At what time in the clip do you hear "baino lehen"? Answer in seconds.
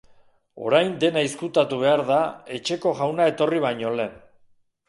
3.67-4.21